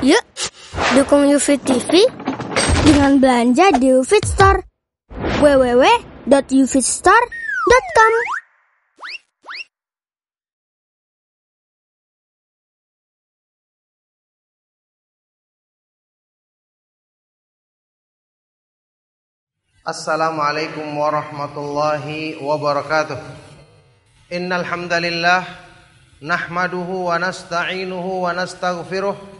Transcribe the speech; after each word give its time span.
Yuk, 0.00 0.24
dukung 0.96 1.28
UFIT 1.28 1.60
TV 1.60 2.08
dengan 2.88 3.20
belanja 3.20 3.68
di 3.76 3.92
UFIT 3.92 4.24
Store. 4.24 4.64
www.ufitstore.com 5.44 8.14
Assalamualaikum 19.84 20.96
warahmatullahi 20.96 22.40
wabarakatuh. 22.40 23.20
Innal 24.32 24.64
hamdalillah 24.64 25.44
nahmaduhu 26.24 27.12
wa 27.12 27.20
nasta'inuhu 27.20 28.24
wa 28.24 28.32
nastaghfiruh 28.32 29.39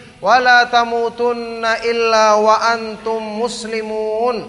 Wal-tamu-tunna 0.21 1.81
illa 1.81 2.37
wa 2.37 2.61
antum 2.77 3.41
muslimun. 3.41 4.45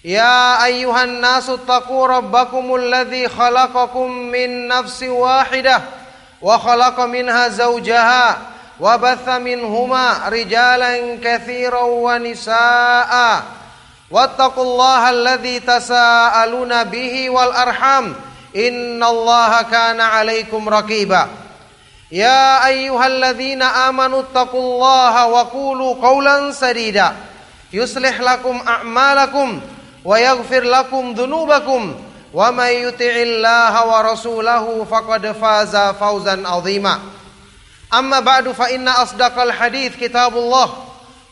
Ya 0.00 0.56
ayyuhan 0.64 1.20
nasu 1.20 1.60
taqu 1.68 2.08
rabbakumul 2.08 2.88
ladzi 2.88 3.28
khalaqakum 3.28 4.32
min 4.32 4.72
nafsin 4.72 5.12
wa 5.12 5.44
khalaqa 6.56 7.04
minha 7.04 7.52
zawjaha 7.52 8.40
wa 8.80 8.96
batha 8.96 9.36
minhuma 9.36 10.32
rijalan 10.32 11.20
katsiran 11.20 12.00
wa 12.00 12.16
nisaa'a. 12.16 13.60
Wattaqullaha 14.08 15.12
alladzi 15.12 15.60
tasaaluna 15.60 16.88
bihi 16.88 17.28
wal 17.28 17.52
arham. 17.52 18.16
Innallaha 18.56 19.68
يا 22.12 22.66
أيها 22.66 23.06
الذين 23.06 23.62
آمنوا 23.62 24.20
اتقوا 24.20 24.60
الله 24.60 25.26
وقولوا 25.26 25.94
قولا 25.94 26.52
سديدا. 26.52 27.16
يصلح 27.72 28.20
لكم 28.20 28.62
أعمالكم 28.68 29.60
ويغفر 30.04 30.60
لكم 30.60 31.12
ذنوبكم. 31.12 31.94
ومن 32.34 32.66
يطع 32.66 33.04
الله 33.04 33.86
ورسوله 33.86 34.86
فقد 34.90 35.32
فاز 35.32 35.76
فوزا 35.76 36.42
عظيما. 36.48 36.98
أما 37.94 38.20
بعد 38.20 38.48
فإن 38.48 38.88
أصدق 38.88 39.42
الحديث 39.42 39.96
كتاب 39.96 40.36
الله 40.36 40.70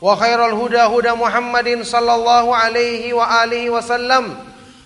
وخير 0.03 0.47
الهدى 0.47 0.79
هدى 0.79 1.11
محمد 1.11 1.83
صلى 1.83 2.15
الله 2.15 2.57
عليه 2.57 3.13
وآله 3.13 3.71
وسلم 3.71 4.37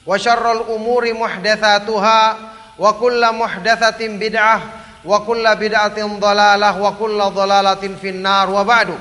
وشر 0.06 0.52
الأمور 0.52 1.12
محدثاتها 1.14 2.36
وكل 2.78 3.32
محدثة 3.32 4.08
بدعة 4.08 4.60
wa 5.02 5.18
kulla 5.26 5.58
bid'atin 5.58 6.18
dhalalah 6.18 6.74
wa 6.78 6.90
kulla 6.94 7.30
dhalalatin 7.30 7.98
finnar 7.98 8.46
wa 8.50 8.62
ba'du. 8.62 8.94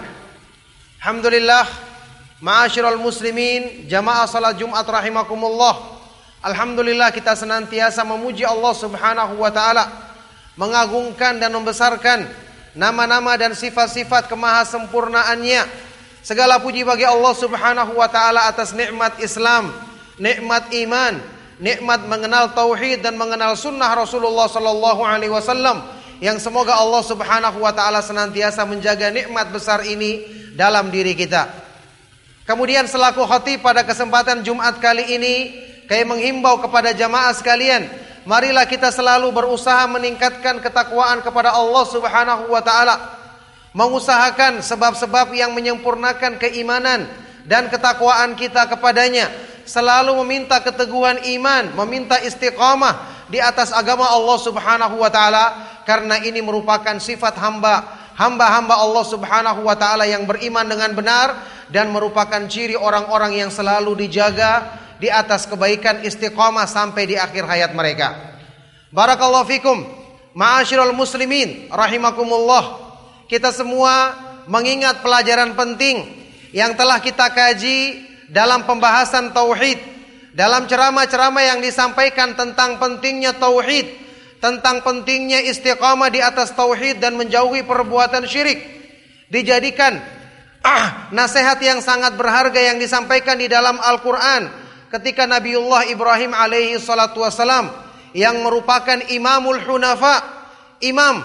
Alhamdulillah 1.02 1.66
ma'asyiral 2.42 2.98
muslimin 2.98 3.86
jamaah 3.90 4.26
salat 4.26 4.58
Jumat 4.58 4.86
rahimakumullah. 4.86 6.02
Alhamdulillah 6.42 7.14
kita 7.14 7.38
senantiasa 7.38 8.02
memuji 8.02 8.42
Allah 8.42 8.74
Subhanahu 8.74 9.38
wa 9.38 9.54
taala, 9.54 9.86
mengagungkan 10.58 11.38
dan 11.38 11.54
membesarkan 11.54 12.26
nama-nama 12.74 13.38
dan 13.38 13.54
sifat-sifat 13.54 14.26
kemahasempurnaannya. 14.26 15.90
Segala 16.22 16.62
puji 16.62 16.86
bagi 16.86 17.06
Allah 17.06 17.34
Subhanahu 17.34 17.98
wa 17.98 18.10
taala 18.10 18.50
atas 18.50 18.74
nikmat 18.74 19.18
Islam, 19.22 19.74
nikmat 20.22 20.70
iman, 20.86 21.18
nikmat 21.62 22.10
mengenal 22.10 22.52
tauhid 22.58 23.06
dan 23.06 23.16
mengenal 23.16 23.54
sunnah 23.54 23.94
Rasulullah 23.94 24.50
sallallahu 24.50 25.06
alaihi 25.06 25.30
wasallam 25.30 25.86
yang 26.18 26.42
semoga 26.42 26.74
Allah 26.74 27.06
Subhanahu 27.06 27.62
wa 27.62 27.70
taala 27.70 28.02
senantiasa 28.02 28.66
menjaga 28.66 29.14
nikmat 29.14 29.54
besar 29.54 29.86
ini 29.86 30.26
dalam 30.58 30.90
diri 30.90 31.14
kita. 31.14 31.48
Kemudian 32.50 32.90
selaku 32.90 33.24
khatib 33.30 33.62
pada 33.62 33.86
kesempatan 33.86 34.42
Jumat 34.42 34.82
kali 34.82 35.16
ini, 35.16 35.36
kami 35.86 36.04
menghimbau 36.10 36.58
kepada 36.66 36.92
jamaah 36.92 37.32
sekalian, 37.38 37.86
marilah 38.26 38.66
kita 38.66 38.90
selalu 38.90 39.30
berusaha 39.30 39.86
meningkatkan 39.86 40.60
ketakwaan 40.60 41.22
kepada 41.22 41.54
Allah 41.54 41.86
Subhanahu 41.86 42.50
wa 42.50 42.62
taala. 42.66 43.22
Mengusahakan 43.72 44.60
sebab-sebab 44.60 45.32
yang 45.32 45.56
menyempurnakan 45.56 46.36
keimanan 46.36 47.08
dan 47.48 47.72
ketakwaan 47.72 48.36
kita 48.36 48.68
kepadanya 48.68 49.32
selalu 49.72 50.12
meminta 50.28 50.60
keteguhan 50.60 51.24
iman, 51.40 51.72
meminta 51.80 52.20
istiqamah 52.20 53.24
di 53.32 53.40
atas 53.40 53.72
agama 53.72 54.04
Allah 54.12 54.36
Subhanahu 54.36 55.00
wa 55.00 55.08
taala 55.08 55.46
karena 55.88 56.20
ini 56.20 56.44
merupakan 56.44 57.00
sifat 57.00 57.40
hamba 57.40 57.88
hamba-hamba 58.20 58.76
Allah 58.76 59.06
Subhanahu 59.08 59.64
wa 59.64 59.76
taala 59.80 60.04
yang 60.04 60.28
beriman 60.28 60.68
dengan 60.68 60.92
benar 60.92 61.28
dan 61.72 61.88
merupakan 61.96 62.44
ciri 62.52 62.76
orang-orang 62.76 63.40
yang 63.40 63.48
selalu 63.48 63.96
dijaga 63.96 64.76
di 65.00 65.08
atas 65.08 65.48
kebaikan 65.48 66.04
istiqamah 66.04 66.68
sampai 66.68 67.08
di 67.08 67.16
akhir 67.16 67.48
hayat 67.48 67.72
mereka. 67.72 68.36
Barakallahu 68.92 69.48
fikum. 69.48 69.80
Ma'asyiral 70.36 70.92
muslimin 70.92 71.72
rahimakumullah. 71.72 72.92
Kita 73.32 73.56
semua 73.56 74.16
mengingat 74.52 75.00
pelajaran 75.00 75.56
penting 75.56 76.04
yang 76.52 76.76
telah 76.76 77.00
kita 77.00 77.32
kaji 77.32 78.11
dalam 78.32 78.64
pembahasan 78.64 79.36
tauhid, 79.36 79.78
dalam 80.32 80.66
ceramah-ceramah 80.66 81.44
yang 81.44 81.60
disampaikan 81.60 82.32
tentang 82.34 82.80
pentingnya 82.80 83.36
tauhid, 83.36 83.92
tentang 84.40 84.80
pentingnya 84.82 85.44
istiqamah 85.52 86.08
di 86.08 86.24
atas 86.24 86.56
tauhid 86.56 87.04
dan 87.04 87.20
menjauhi 87.20 87.68
perbuatan 87.68 88.24
syirik, 88.24 88.64
dijadikan 89.28 90.00
ah, 90.64 91.12
nasihat 91.12 91.60
yang 91.60 91.84
sangat 91.84 92.16
berharga 92.16 92.58
yang 92.58 92.80
disampaikan 92.80 93.36
di 93.36 93.52
dalam 93.52 93.76
Al-Qur'an 93.78 94.48
ketika 94.88 95.28
Nabiullah 95.28 95.92
Ibrahim 95.92 96.32
alaihi 96.32 96.80
salatu 96.80 97.22
wasalam 97.22 97.68
yang 98.16 98.40
merupakan 98.44 99.00
imamul 99.12 99.60
hunafa, 99.64 100.24
imam 100.84 101.24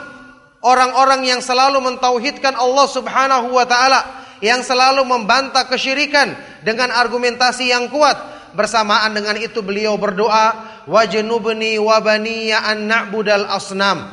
orang-orang 0.62 1.27
yang 1.27 1.41
selalu 1.43 1.78
mentauhidkan 1.83 2.59
Allah 2.59 2.87
Subhanahu 2.91 3.55
wa 3.55 3.67
taala 3.67 4.25
yang 4.44 4.60
selalu 4.60 5.04
membantah 5.04 5.64
kesyirikan 5.69 6.32
dengan 6.64 6.92
argumentasi 6.92 7.72
yang 7.72 7.88
kuat. 7.88 8.36
Bersamaan 8.56 9.12
dengan 9.12 9.36
itu 9.36 9.60
beliau 9.60 10.00
berdoa, 10.00 10.80
wajnubni 10.88 11.76
wabaniya 11.76 12.64
an 12.64 12.88
na'budal 12.88 13.44
asnam. 13.52 14.08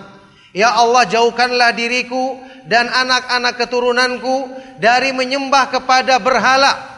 Ya 0.52 0.76
Allah 0.76 1.08
jauhkanlah 1.08 1.72
diriku 1.74 2.38
dan 2.68 2.92
anak-anak 2.92 3.58
keturunanku 3.58 4.52
dari 4.78 5.16
menyembah 5.16 5.72
kepada 5.72 6.20
berhala. 6.20 6.92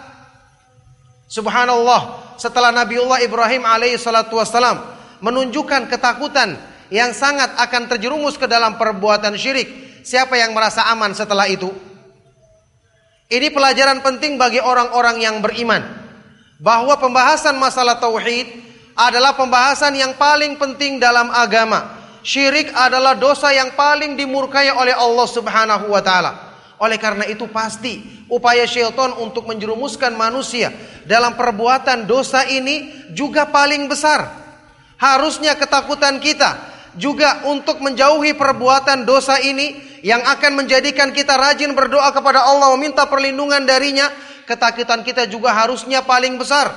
Subhanallah, 1.30 2.36
setelah 2.38 2.70
Nabiullah 2.74 3.24
Ibrahim 3.24 3.64
alaihi 3.64 3.98
salatu 3.98 4.38
wasalam 4.38 4.82
menunjukkan 5.24 5.88
ketakutan 5.90 6.58
yang 6.94 7.16
sangat 7.16 7.50
akan 7.58 7.90
terjerumus 7.90 8.38
ke 8.38 8.46
dalam 8.46 8.78
perbuatan 8.78 9.34
syirik. 9.40 10.02
Siapa 10.06 10.38
yang 10.38 10.54
merasa 10.54 10.86
aman 10.94 11.18
setelah 11.18 11.50
itu? 11.50 11.74
Ini 13.26 13.50
pelajaran 13.50 14.06
penting 14.06 14.38
bagi 14.38 14.62
orang-orang 14.62 15.18
yang 15.18 15.42
beriman. 15.42 15.82
Bahwa 16.62 16.94
pembahasan 17.02 17.58
masalah 17.58 17.98
tauhid 17.98 18.48
adalah 18.96 19.34
pembahasan 19.34 19.98
yang 19.98 20.14
paling 20.16 20.56
penting 20.56 21.02
dalam 21.02 21.34
agama. 21.34 21.98
Syirik 22.26 22.74
adalah 22.74 23.14
dosa 23.18 23.54
yang 23.54 23.74
paling 23.74 24.18
dimurkai 24.18 24.74
oleh 24.74 24.94
Allah 24.94 25.28
Subhanahu 25.30 25.94
wa 25.94 26.02
taala. 26.02 26.32
Oleh 26.82 26.98
karena 27.02 27.26
itu 27.30 27.46
pasti 27.50 28.02
upaya 28.30 28.66
syaitan 28.66 29.14
untuk 29.22 29.46
menjerumuskan 29.46 30.14
manusia 30.14 30.74
dalam 31.06 31.38
perbuatan 31.38 32.10
dosa 32.10 32.46
ini 32.50 33.10
juga 33.14 33.50
paling 33.50 33.86
besar. 33.90 34.26
Harusnya 34.98 35.54
ketakutan 35.58 36.18
kita 36.22 36.56
juga 36.96 37.44
untuk 37.46 37.84
menjauhi 37.84 38.34
perbuatan 38.34 39.04
dosa 39.04 39.38
ini 39.44 39.95
yang 40.06 40.22
akan 40.22 40.62
menjadikan 40.62 41.10
kita 41.10 41.34
rajin 41.34 41.74
berdoa 41.74 42.14
kepada 42.14 42.46
Allah 42.46 42.70
meminta 42.78 43.10
perlindungan 43.10 43.66
darinya, 43.66 44.14
ketakutan 44.46 45.02
kita 45.02 45.26
juga 45.26 45.50
harusnya 45.50 46.06
paling 46.06 46.38
besar. 46.38 46.70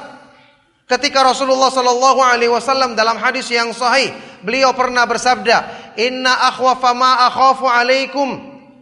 Ketika 0.89 1.21
Rasulullah 1.21 1.69
Shallallahu 1.69 2.25
Alaihi 2.25 2.49
Wasallam 2.49 2.97
dalam 2.97 3.21
hadis 3.21 3.53
yang 3.53 3.77
sahih, 3.77 4.09
beliau 4.41 4.73
pernah 4.73 5.05
bersabda, 5.05 5.93
Inna 6.01 6.49
akhwafa 6.49 6.97
ma 6.97 7.29
akhafu 7.29 7.69
alaikum 7.69 8.33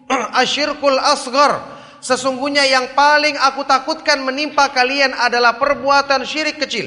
asyirkul 0.47 0.95
asgar. 0.95 1.75
Sesungguhnya 1.99 2.63
yang 2.71 2.95
paling 2.95 3.35
aku 3.35 3.67
takutkan 3.67 4.23
menimpa 4.23 4.71
kalian 4.71 5.11
adalah 5.11 5.59
perbuatan 5.59 6.23
syirik 6.23 6.63
kecil. 6.63 6.87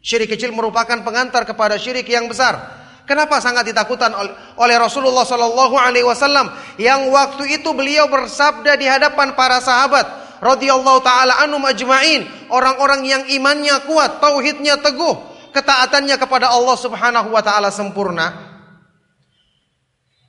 Syirik 0.00 0.32
kecil 0.32 0.48
merupakan 0.56 0.96
pengantar 1.04 1.44
kepada 1.44 1.76
syirik 1.76 2.08
yang 2.08 2.24
besar. 2.24 2.79
Kenapa 3.10 3.42
sangat 3.42 3.66
ditakutan 3.66 4.14
oleh 4.54 4.76
Rasulullah 4.78 5.26
Sallallahu 5.26 5.74
Alaihi 5.74 6.06
Wasallam 6.06 6.46
yang 6.78 7.10
waktu 7.10 7.58
itu 7.58 7.74
beliau 7.74 8.06
bersabda 8.06 8.78
di 8.78 8.86
hadapan 8.86 9.34
para 9.34 9.58
sahabat 9.58 10.06
radhiyallahu 10.38 11.02
taala 11.02 11.42
anum 11.42 11.58
ajmain 11.66 12.30
orang-orang 12.54 13.02
yang 13.02 13.22
imannya 13.26 13.82
kuat, 13.90 14.22
tauhidnya 14.22 14.78
teguh, 14.78 15.18
ketaatannya 15.50 16.22
kepada 16.22 16.54
Allah 16.54 16.76
Subhanahu 16.78 17.34
wa 17.34 17.42
taala 17.42 17.74
sempurna. 17.74 18.30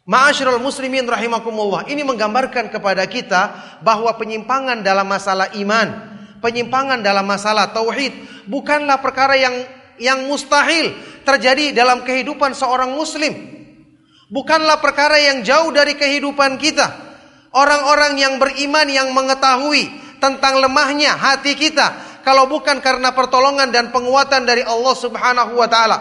Ma'asyiral 0.09 0.57
muslimin 0.57 1.05
rahimakumullah. 1.05 1.85
Ini 1.85 2.01
menggambarkan 2.01 2.73
kepada 2.73 3.05
kita 3.05 3.77
bahwa 3.85 4.09
penyimpangan 4.17 4.81
dalam 4.81 5.05
masalah 5.05 5.53
iman, 5.53 6.17
penyimpangan 6.41 7.05
dalam 7.05 7.29
masalah 7.29 7.69
tauhid 7.69 8.09
bukanlah 8.49 8.97
perkara 9.05 9.37
yang 9.37 9.53
yang 10.01 10.25
mustahil 10.25 10.97
terjadi 11.21 11.77
dalam 11.77 12.01
kehidupan 12.01 12.57
seorang 12.57 12.91
muslim. 12.97 13.31
Bukanlah 14.31 14.81
perkara 14.81 15.21
yang 15.21 15.45
jauh 15.45 15.69
dari 15.69 15.93
kehidupan 15.93 16.57
kita. 16.57 17.13
Orang-orang 17.51 18.15
yang 18.15 18.39
beriman 18.39 18.87
yang 18.87 19.11
mengetahui 19.11 19.91
tentang 20.23 20.63
lemahnya 20.63 21.19
hati 21.19 21.51
kita 21.53 22.19
kalau 22.23 22.47
bukan 22.47 22.79
karena 22.79 23.11
pertolongan 23.11 23.69
dan 23.69 23.91
penguatan 23.91 24.47
dari 24.47 24.63
Allah 24.63 24.95
Subhanahu 24.95 25.59
wa 25.59 25.67
taala. 25.67 25.97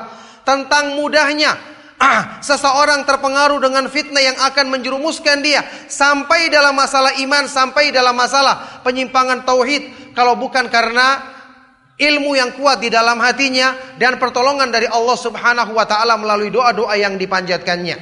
Tentang 0.46 0.94
mudahnya 0.94 1.52
ah, 1.98 2.38
seseorang 2.40 3.02
terpengaruh 3.04 3.60
dengan 3.60 3.90
fitnah 3.90 4.22
yang 4.22 4.38
akan 4.40 4.78
menjerumuskan 4.78 5.42
dia 5.42 5.66
sampai 5.90 6.48
dalam 6.48 6.72
masalah 6.72 7.18
iman, 7.18 7.44
sampai 7.50 7.90
dalam 7.90 8.14
masalah 8.14 8.80
penyimpangan 8.86 9.42
tauhid 9.42 10.14
kalau 10.14 10.38
bukan 10.38 10.70
karena 10.70 11.39
ilmu 12.00 12.32
yang 12.32 12.56
kuat 12.56 12.80
di 12.80 12.88
dalam 12.88 13.20
hatinya 13.20 13.76
dan 14.00 14.16
pertolongan 14.16 14.72
dari 14.72 14.88
Allah 14.88 15.16
Subhanahu 15.20 15.76
wa 15.76 15.84
taala 15.84 16.16
melalui 16.16 16.48
doa-doa 16.48 16.96
yang 16.96 17.20
dipanjatkannya. 17.20 17.96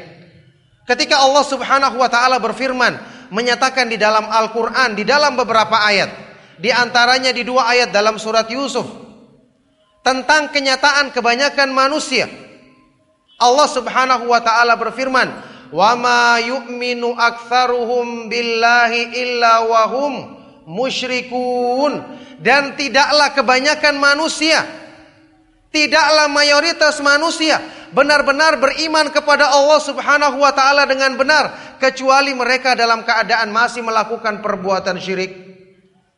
Ketika 0.87 1.19
Allah 1.19 1.45
Subhanahu 1.45 1.99
wa 1.99 2.07
taala 2.07 2.39
berfirman 2.39 2.95
menyatakan 3.35 3.91
di 3.91 3.99
dalam 3.99 4.31
Al-Qur'an 4.31 4.95
di 4.95 5.03
dalam 5.03 5.35
beberapa 5.35 5.83
ayat 5.83 6.09
di 6.57 6.71
antaranya 6.71 7.35
di 7.35 7.43
dua 7.43 7.75
ayat 7.75 7.91
dalam 7.91 8.17
surat 8.17 8.47
Yusuf 8.49 8.87
tentang 10.07 10.49
kenyataan 10.49 11.13
kebanyakan 11.13 11.69
manusia 11.75 12.31
Allah 13.39 13.71
Subhanahu 13.71 14.35
wa 14.35 14.43
taala 14.43 14.75
berfirman, 14.75 15.31
"Wa 15.71 15.95
ma 15.95 16.43
yu'minu 16.43 17.15
aktsaruhum 17.15 18.27
billahi 18.27 19.15
illa 19.15 19.63
wa 19.63 19.83
hum 19.87 20.15
musyrikun." 20.69 22.21
Dan 22.39 22.79
tidaklah 22.79 23.35
kebanyakan 23.35 23.99
manusia, 23.99 24.63
tidaklah 25.75 26.31
mayoritas 26.31 27.03
manusia 27.03 27.59
benar-benar 27.91 28.61
beriman 28.61 29.09
kepada 29.09 29.49
Allah 29.49 29.81
Subhanahu 29.81 30.37
wa 30.39 30.53
taala 30.53 30.85
dengan 30.85 31.17
benar 31.17 31.77
kecuali 31.81 32.37
mereka 32.37 32.77
dalam 32.77 33.03
keadaan 33.03 33.49
masih 33.49 33.81
melakukan 33.81 34.45
perbuatan 34.45 35.01
syirik. 35.01 35.33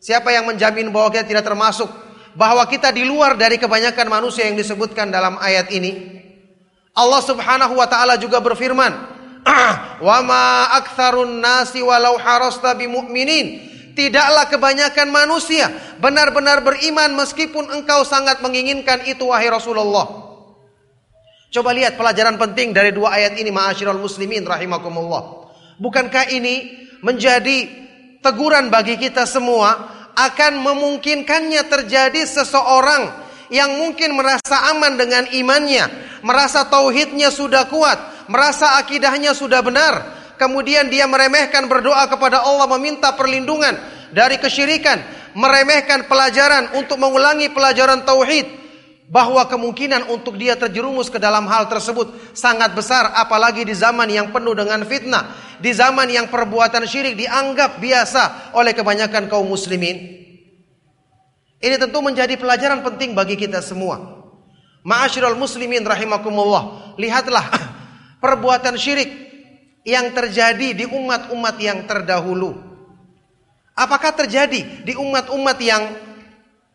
Siapa 0.01 0.33
yang 0.33 0.49
menjamin 0.49 0.89
bahwa 0.89 1.13
kita 1.13 1.29
tidak 1.29 1.45
termasuk 1.45 1.89
bahwa 2.33 2.65
kita 2.67 2.89
di 2.89 3.05
luar 3.05 3.37
dari 3.37 3.61
kebanyakan 3.61 4.09
manusia 4.09 4.49
yang 4.49 4.57
disebutkan 4.57 5.13
dalam 5.13 5.37
ayat 5.39 5.69
ini? 5.71 6.21
Allah 6.97 7.23
Subhanahu 7.23 7.79
wa 7.79 7.87
taala 7.87 8.19
juga 8.19 8.43
berfirman, 8.43 8.93
"Wa 10.07 10.19
ma 10.25 10.75
aktsarun 10.81 11.39
nasi 11.39 11.85
walau 11.85 12.19
harasta 12.19 12.75
bimu'minin." 12.75 13.71
Tidaklah 14.01 14.49
kebanyakan 14.49 15.13
manusia 15.13 15.69
benar-benar 16.01 16.65
beriman 16.65 17.21
meskipun 17.21 17.69
engkau 17.69 18.01
sangat 18.01 18.41
menginginkan 18.41 19.05
itu 19.05 19.29
wahai 19.29 19.53
Rasulullah. 19.53 20.09
Coba 21.53 21.77
lihat 21.77 22.01
pelajaran 22.01 22.41
penting 22.41 22.73
dari 22.73 22.97
dua 22.97 23.13
ayat 23.21 23.37
ini 23.37 23.53
ma'asyiral 23.53 24.01
muslimin 24.01 24.49
rahimakumullah. 24.49 25.53
Bukankah 25.77 26.33
ini 26.33 26.81
menjadi 27.05 27.69
teguran 28.25 28.73
bagi 28.73 28.97
kita 28.97 29.29
semua 29.29 29.77
akan 30.17 30.65
memungkinkannya 30.65 31.61
terjadi 31.69 32.25
seseorang 32.25 33.13
yang 33.53 33.85
mungkin 33.85 34.17
merasa 34.17 34.73
aman 34.73 34.97
dengan 34.97 35.29
imannya, 35.29 35.93
merasa 36.25 36.65
tauhidnya 36.65 37.29
sudah 37.29 37.69
kuat, 37.69 38.01
merasa 38.33 38.81
akidahnya 38.81 39.37
sudah 39.37 39.61
benar, 39.61 40.20
kemudian 40.41 40.89
dia 40.89 41.05
meremehkan 41.05 41.69
berdoa 41.69 42.09
kepada 42.09 42.41
Allah 42.41 42.65
meminta 42.81 43.13
perlindungan 43.13 43.77
dari 44.09 44.41
kesyirikan, 44.41 44.97
meremehkan 45.37 46.09
pelajaran 46.09 46.73
untuk 46.81 46.97
mengulangi 46.97 47.53
pelajaran 47.53 48.01
tauhid, 48.09 48.49
bahwa 49.13 49.45
kemungkinan 49.45 50.09
untuk 50.09 50.41
dia 50.41 50.57
terjerumus 50.57 51.13
ke 51.13 51.21
dalam 51.21 51.45
hal 51.51 51.69
tersebut 51.69 52.33
sangat 52.33 52.73
besar 52.73 53.11
apalagi 53.19 53.67
di 53.67 53.75
zaman 53.77 54.09
yang 54.09 54.33
penuh 54.33 54.57
dengan 54.57 54.81
fitnah, 54.89 55.37
di 55.61 55.75
zaman 55.77 56.09
yang 56.09 56.33
perbuatan 56.33 56.89
syirik 56.89 57.21
dianggap 57.21 57.77
biasa 57.83 58.55
oleh 58.57 58.73
kebanyakan 58.73 59.29
kaum 59.29 59.45
muslimin. 59.45 60.19
Ini 61.61 61.77
tentu 61.77 62.01
menjadi 62.01 62.41
pelajaran 62.41 62.81
penting 62.81 63.13
bagi 63.13 63.37
kita 63.37 63.61
semua. 63.61 64.25
Ma'asyiral 64.81 65.37
muslimin 65.37 65.85
rahimakumullah. 65.85 66.97
Lihatlah 66.97 67.45
perbuatan 68.25 68.81
syirik 68.81 69.30
yang 69.85 70.13
terjadi 70.13 70.77
di 70.77 70.85
umat-umat 70.85 71.57
yang 71.57 71.85
terdahulu. 71.89 72.57
Apakah 73.73 74.13
terjadi 74.13 74.85
di 74.85 74.93
umat-umat 74.93 75.57
yang 75.63 75.83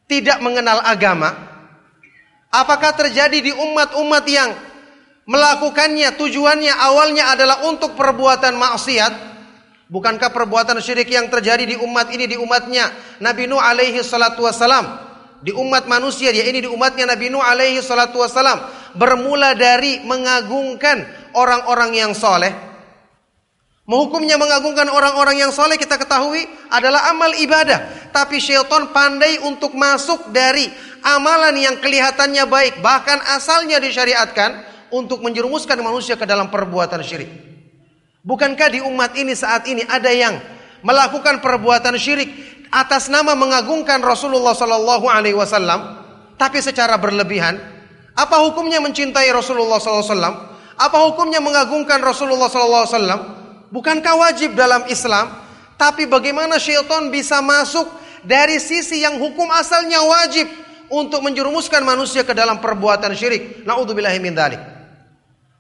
tidak 0.10 0.42
mengenal 0.42 0.82
agama? 0.82 1.34
Apakah 2.50 2.96
terjadi 2.98 3.46
di 3.46 3.52
umat-umat 3.54 4.26
yang 4.26 4.50
melakukannya 5.28 6.18
tujuannya 6.18 6.74
awalnya 6.74 7.36
adalah 7.36 7.68
untuk 7.68 7.94
perbuatan 7.94 8.58
maksiat? 8.58 9.14
Bukankah 9.86 10.34
perbuatan 10.34 10.82
syirik 10.82 11.14
yang 11.14 11.30
terjadi 11.30 11.62
di 11.62 11.78
umat 11.78 12.10
ini 12.10 12.26
di 12.26 12.38
umatnya 12.42 12.90
Nabi 13.22 13.46
Nuh 13.46 13.62
alaihi 13.62 14.02
salatu 14.02 14.42
wasalam 14.50 15.06
di 15.46 15.54
umat 15.54 15.86
manusia 15.86 16.34
dia 16.34 16.42
ini 16.42 16.66
di 16.66 16.70
umatnya 16.70 17.06
Nabi 17.14 17.30
Nuh 17.30 17.38
alaihi 17.38 17.78
salatu 17.86 18.18
wasalam 18.18 18.66
bermula 18.98 19.54
dari 19.54 20.02
mengagungkan 20.02 21.06
orang-orang 21.38 21.92
yang 21.94 22.12
soleh. 22.18 22.50
Menghukumnya 23.86 24.42
mengagungkan 24.42 24.90
orang-orang 24.90 25.46
yang 25.46 25.54
soleh 25.54 25.78
kita 25.78 26.02
ketahui 26.02 26.42
adalah 26.74 27.14
amal 27.14 27.30
ibadah. 27.38 28.10
Tapi 28.10 28.42
syaitan 28.42 28.90
pandai 28.90 29.38
untuk 29.46 29.78
masuk 29.78 30.34
dari 30.34 30.66
amalan 31.06 31.54
yang 31.54 31.78
kelihatannya 31.78 32.50
baik. 32.50 32.82
Bahkan 32.82 33.38
asalnya 33.38 33.78
disyariatkan 33.78 34.66
untuk 34.90 35.22
menjerumuskan 35.22 35.78
manusia 35.86 36.18
ke 36.18 36.26
dalam 36.26 36.50
perbuatan 36.50 37.06
syirik. 37.06 37.30
Bukankah 38.26 38.74
di 38.74 38.82
umat 38.82 39.14
ini 39.14 39.38
saat 39.38 39.70
ini 39.70 39.86
ada 39.86 40.10
yang 40.10 40.34
melakukan 40.82 41.46
perbuatan 41.46 41.94
syirik 42.02 42.34
atas 42.74 43.06
nama 43.06 43.38
mengagungkan 43.38 44.02
Rasulullah 44.02 44.58
Sallallahu 44.58 45.06
Alaihi 45.06 45.38
Wasallam, 45.38 46.02
tapi 46.42 46.58
secara 46.58 46.98
berlebihan? 46.98 47.62
Apa 48.18 48.42
hukumnya 48.50 48.82
mencintai 48.82 49.30
Rasulullah 49.30 49.78
Sallallahu 49.78 50.02
Alaihi 50.02 50.18
Wasallam? 50.18 50.36
Apa 50.74 50.98
hukumnya 51.06 51.38
mengagungkan 51.38 52.02
Rasulullah 52.02 52.50
Sallallahu 52.50 52.84
Alaihi 52.90 52.98
Wasallam? 52.98 53.22
Bukankah 53.76 54.16
wajib 54.16 54.56
dalam 54.56 54.88
Islam? 54.88 55.36
Tapi 55.76 56.08
bagaimana 56.08 56.56
syaitan 56.56 57.12
bisa 57.12 57.44
masuk 57.44 57.84
dari 58.24 58.56
sisi 58.64 59.04
yang 59.04 59.20
hukum 59.20 59.52
asalnya 59.52 60.00
wajib 60.00 60.48
untuk 60.88 61.20
menjerumuskan 61.20 61.84
manusia 61.84 62.24
ke 62.24 62.32
dalam 62.32 62.64
perbuatan 62.64 63.12
syirik? 63.12 63.68
Naudzubillahi 63.68 64.24
min 64.24 64.32
dzalik. 64.32 64.64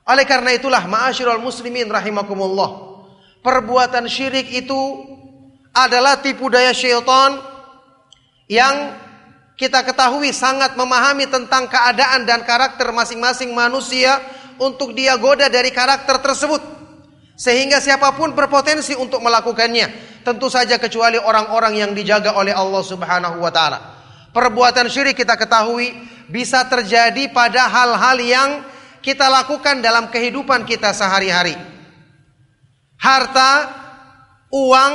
Oleh 0.07 0.23
karena 0.23 0.55
itulah 0.55 0.87
ma'asyiral 0.87 1.43
muslimin 1.43 1.91
rahimakumullah. 1.91 2.95
Perbuatan 3.43 4.07
syirik 4.07 4.47
itu 4.47 4.79
adalah 5.75 6.23
tipu 6.23 6.47
daya 6.47 6.71
syaitan 6.71 7.35
yang 8.47 8.95
kita 9.59 9.83
ketahui 9.83 10.31
sangat 10.31 10.79
memahami 10.79 11.27
tentang 11.27 11.67
keadaan 11.67 12.23
dan 12.23 12.47
karakter 12.47 12.95
masing-masing 12.95 13.51
manusia 13.51 14.23
untuk 14.55 14.95
dia 14.95 15.19
goda 15.19 15.51
dari 15.51 15.75
karakter 15.75 16.23
tersebut. 16.23 16.74
Sehingga 17.35 17.83
siapa 17.83 18.15
pun 18.15 18.31
berpotensi 18.31 18.95
untuk 18.95 19.19
melakukannya. 19.19 20.17
Tentu 20.23 20.47
saja 20.49 20.79
kecuali 20.79 21.19
orang-orang 21.19 21.77
yang 21.77 21.91
dijaga 21.91 22.33
oleh 22.33 22.55
Allah 22.55 22.81
Subhanahu 22.81 23.43
wa 23.43 23.51
taala. 23.51 23.79
Perbuatan 24.31 24.89
syirik 24.89 25.19
kita 25.19 25.37
ketahui 25.37 25.93
bisa 26.31 26.65
terjadi 26.65 27.29
pada 27.29 27.69
hal-hal 27.69 28.17
yang 28.23 28.49
kita 29.05 29.29
lakukan 29.29 29.85
dalam 29.85 30.09
kehidupan 30.09 30.65
kita 30.65 30.89
sehari-hari. 30.95 31.53
Harta, 32.97 33.69
uang, 34.49 34.93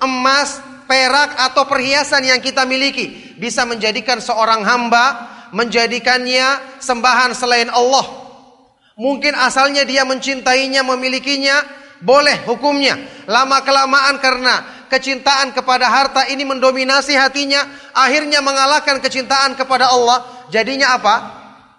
emas, 0.00 0.62
perak 0.88 1.36
atau 1.36 1.68
perhiasan 1.68 2.24
yang 2.24 2.40
kita 2.40 2.64
miliki 2.64 3.36
bisa 3.36 3.68
menjadikan 3.68 4.22
seorang 4.22 4.64
hamba 4.64 5.28
menjadikannya 5.52 6.80
sembahan 6.80 7.36
selain 7.36 7.68
Allah. 7.68 8.21
Mungkin 9.02 9.34
asalnya 9.34 9.82
dia 9.82 10.06
mencintainya, 10.06 10.86
memilikinya, 10.86 11.58
boleh 11.98 12.46
hukumnya. 12.46 13.26
Lama 13.26 13.58
kelamaan 13.66 14.22
karena 14.22 14.86
kecintaan 14.86 15.50
kepada 15.50 15.90
harta 15.90 16.30
ini 16.30 16.46
mendominasi 16.46 17.18
hatinya, 17.18 17.66
akhirnya 17.90 18.38
mengalahkan 18.38 19.02
kecintaan 19.02 19.58
kepada 19.58 19.90
Allah. 19.90 20.46
Jadinya 20.54 20.94
apa? 20.94 21.14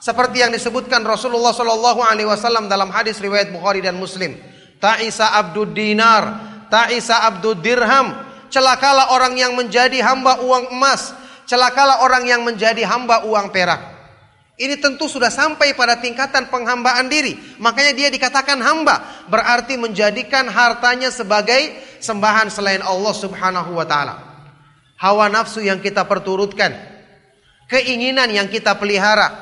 Seperti 0.03 0.43
yang 0.43 0.51
disebutkan 0.51 0.99
Rasulullah 1.07 1.55
Shallallahu 1.55 2.03
Alaihi 2.03 2.27
Wasallam 2.27 2.67
dalam 2.67 2.91
hadis 2.91 3.23
riwayat 3.23 3.55
Bukhari 3.55 3.79
dan 3.79 3.95
Muslim. 3.95 4.35
Ta'isa 4.83 5.39
abdud 5.39 5.71
dinar, 5.71 6.27
ta'isa 6.67 7.23
abdud 7.23 7.63
dirham. 7.63 8.11
Celakalah 8.51 9.15
orang 9.15 9.39
yang 9.39 9.55
menjadi 9.55 10.03
hamba 10.03 10.43
uang 10.43 10.75
emas, 10.75 11.15
celakalah 11.47 12.03
orang 12.03 12.27
yang 12.27 12.43
menjadi 12.43 12.83
hamba 12.83 13.23
uang 13.23 13.47
perak. 13.55 13.92
Ini 14.53 14.77
tentu 14.77 15.09
sudah 15.09 15.33
sampai 15.33 15.73
pada 15.73 15.97
tingkatan 15.97 16.45
penghambaan 16.53 17.09
diri. 17.09 17.33
Makanya 17.57 17.97
dia 17.97 18.09
dikatakan 18.13 18.61
hamba. 18.61 19.25
Berarti 19.25 19.81
menjadikan 19.81 20.45
hartanya 20.45 21.09
sebagai 21.09 21.73
sembahan 21.97 22.53
selain 22.53 22.85
Allah 22.85 23.13
subhanahu 23.17 23.73
wa 23.73 23.81
ta'ala. 23.81 24.15
Hawa 25.01 25.25
nafsu 25.33 25.65
yang 25.65 25.81
kita 25.81 26.05
perturutkan. 26.05 26.69
Keinginan 27.65 28.29
yang 28.29 28.45
kita 28.45 28.77
pelihara. 28.77 29.33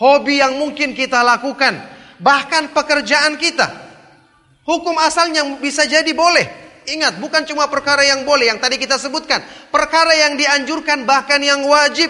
Hobi 0.00 0.40
yang 0.40 0.56
mungkin 0.56 0.96
kita 0.96 1.20
lakukan. 1.20 1.76
Bahkan 2.16 2.72
pekerjaan 2.72 3.36
kita. 3.36 3.68
Hukum 4.64 4.96
asalnya 4.96 5.44
bisa 5.60 5.84
jadi 5.84 6.08
boleh. 6.16 6.48
Ingat, 6.88 7.20
bukan 7.20 7.44
cuma 7.44 7.68
perkara 7.68 8.00
yang 8.00 8.24
boleh 8.24 8.48
yang 8.48 8.56
tadi 8.56 8.80
kita 8.80 8.96
sebutkan. 8.96 9.44
Perkara 9.68 10.16
yang 10.16 10.40
dianjurkan 10.40 11.04
bahkan 11.04 11.36
yang 11.44 11.68
wajib 11.68 12.08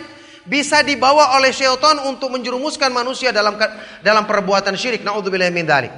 bisa 0.49 0.81
dibawa 0.81 1.37
oleh 1.37 1.53
syaitan 1.53 2.01
untuk 2.09 2.33
menjerumuskan 2.33 2.89
manusia 2.89 3.31
dalam 3.31 3.61
dalam 4.01 4.25
perbuatan 4.25 4.75
syirik. 4.75 5.05
Nauzubillah 5.05 5.53
min 5.53 5.69
dzalik. 5.69 5.93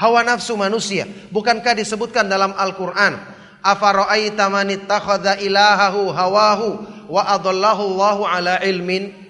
Hawa 0.00 0.24
nafsu 0.24 0.56
manusia 0.56 1.04
bukankah 1.30 1.76
disebutkan 1.76 2.26
dalam 2.26 2.56
Al-Qur'an? 2.56 3.20
Afara'aita 3.62 4.50
man 4.50 4.66
ittakhadha 4.72 5.38
ilahahu 5.38 6.10
hawahu 6.10 6.68
wa 7.06 7.22
adallahu 7.30 7.82
Allahu 7.94 8.22
ala 8.26 8.58
ilmin? 8.64 9.22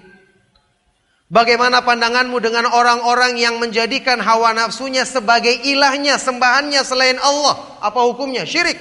Bagaimana 1.33 1.81
pandanganmu 1.81 2.37
dengan 2.41 2.69
orang-orang 2.69 3.37
yang 3.41 3.57
menjadikan 3.57 4.21
hawa 4.21 4.53
nafsunya 4.53 5.01
sebagai 5.01 5.65
ilahnya, 5.65 6.21
sembahannya 6.21 6.81
selain 6.85 7.17
Allah? 7.17 7.77
Apa 7.81 8.05
hukumnya? 8.05 8.45
Syirik. 8.45 8.77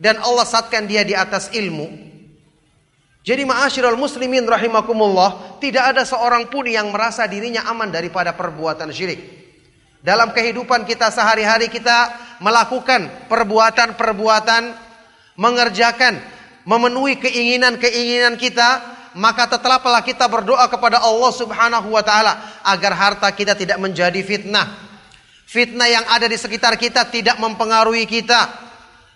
Dan 0.00 0.16
Allah 0.24 0.48
satkan 0.48 0.88
dia 0.88 1.04
di 1.04 1.12
atas 1.12 1.52
ilmu. 1.52 2.03
Jadi 3.24 3.48
ma'asyiral 3.48 3.96
muslimin 3.96 4.44
rahimakumullah, 4.44 5.56
tidak 5.56 5.96
ada 5.96 6.04
seorang 6.04 6.44
pun 6.52 6.68
yang 6.68 6.92
merasa 6.92 7.24
dirinya 7.24 7.64
aman 7.72 7.88
daripada 7.88 8.36
perbuatan 8.36 8.92
syirik. 8.92 9.16
Dalam 10.04 10.36
kehidupan 10.36 10.84
kita 10.84 11.08
sehari-hari 11.08 11.72
kita 11.72 12.12
melakukan 12.44 13.08
perbuatan-perbuatan 13.32 14.76
mengerjakan 15.40 16.20
memenuhi 16.68 17.16
keinginan-keinginan 17.16 18.36
kita, 18.36 18.84
maka 19.16 19.48
tetaplah 19.48 20.04
kita 20.04 20.28
berdoa 20.28 20.68
kepada 20.68 21.00
Allah 21.00 21.32
Subhanahu 21.32 21.96
wa 21.96 22.04
taala 22.04 22.60
agar 22.60 22.92
harta 22.92 23.32
kita 23.32 23.56
tidak 23.56 23.80
menjadi 23.80 24.20
fitnah. 24.20 24.68
Fitnah 25.48 25.88
yang 25.88 26.04
ada 26.12 26.28
di 26.28 26.36
sekitar 26.36 26.76
kita 26.76 27.08
tidak 27.08 27.40
mempengaruhi 27.40 28.04
kita. 28.04 28.52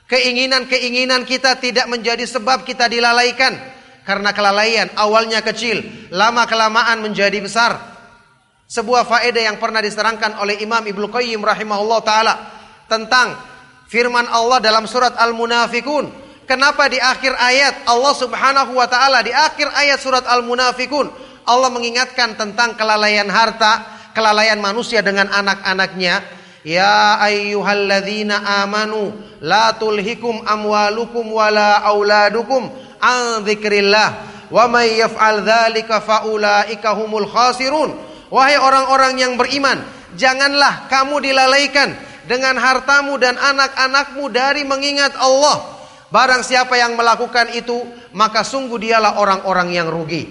Keinginan-keinginan 0.09 1.29
kita 1.29 1.61
tidak 1.61 1.85
menjadi 1.93 2.25
sebab 2.25 2.65
kita 2.65 2.89
dilalaikan 2.89 3.77
karena 4.09 4.33
kelalaian 4.33 4.89
awalnya 4.97 5.45
kecil, 5.45 5.85
lama 6.09 6.49
kelamaan 6.49 7.05
menjadi 7.05 7.45
besar. 7.45 7.77
Sebuah 8.65 9.05
faedah 9.05 9.53
yang 9.53 9.61
pernah 9.61 9.85
diserangkan 9.85 10.41
oleh 10.41 10.65
Imam 10.65 10.81
Ibnu 10.81 11.13
Qayyim 11.13 11.45
rahimahullah 11.45 12.01
taala 12.01 12.35
tentang 12.89 13.37
firman 13.85 14.25
Allah 14.33 14.65
dalam 14.65 14.89
surat 14.89 15.13
Al-Munafikun. 15.13 16.09
Kenapa 16.49 16.89
di 16.89 16.97
akhir 16.97 17.37
ayat 17.37 17.85
Allah 17.85 18.15
Subhanahu 18.17 18.73
wa 18.81 18.89
taala 18.89 19.21
di 19.21 19.29
akhir 19.29 19.69
ayat 19.77 20.01
surat 20.01 20.25
Al-Munafikun 20.25 21.13
Allah 21.45 21.69
mengingatkan 21.69 22.37
tentang 22.37 22.81
kelalaian 22.81 23.29
harta, 23.29 23.85
kelalaian 24.17 24.57
manusia 24.57 25.05
dengan 25.05 25.29
anak-anaknya. 25.29 26.25
Ya 26.65 27.21
ayyuhalladzina 27.25 28.65
amanu 28.65 29.13
la 29.45 29.77
tulhikum 29.77 30.45
amwalukum 30.49 31.29
wala 31.29 31.81
auladukum 31.85 32.88
an 32.99 33.47
dzikrillah 33.47 34.09
wa 34.49 34.65
may 34.69 34.99
yaf'al 34.99 35.45
dzalika 35.45 36.03
faulaika 36.03 36.95
humul 36.97 37.29
khasirun. 37.29 37.95
Wahai 38.29 38.61
orang-orang 38.61 39.17
yang 39.17 39.33
beriman 39.41 39.81
janganlah 40.17 40.89
kamu 40.93 41.21
dilalaikan 41.25 41.97
dengan 42.29 42.61
hartamu 42.61 43.17
dan 43.17 43.41
anak-anakmu 43.41 44.29
dari 44.29 44.63
mengingat 44.69 45.17
Allah. 45.17 45.81
Barang 46.09 46.45
siapa 46.45 46.77
yang 46.77 46.97
melakukan 46.97 47.53
itu 47.57 47.85
maka 48.17 48.45
sungguh 48.45 48.77
dialah 48.81 49.21
orang-orang 49.21 49.73
yang 49.73 49.89
rugi. 49.89 50.29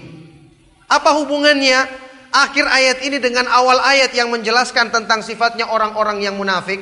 Apa 0.88 1.14
hubungannya 1.18 1.86
akhir 2.34 2.66
ayat 2.66 2.98
ini 3.06 3.18
dengan 3.22 3.46
awal 3.50 3.82
ayat 3.82 4.14
yang 4.14 4.30
menjelaskan 4.30 4.90
tentang 4.90 5.22
sifatnya 5.22 5.70
orang-orang 5.70 6.22
yang 6.22 6.34
munafik? 6.34 6.80